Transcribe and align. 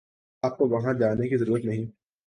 آپ 0.43 0.57
کو 0.57 0.67
وہاں 0.67 0.93
جانے 0.93 1.27
کی 1.27 1.37
ضرورت 1.37 1.65
نہیں 1.65 1.85